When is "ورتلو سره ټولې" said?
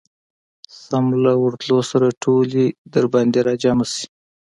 1.43-2.65